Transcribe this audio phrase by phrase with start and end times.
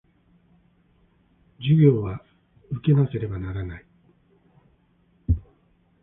[1.59, 2.23] 授業は
[2.71, 3.85] 受けなければならない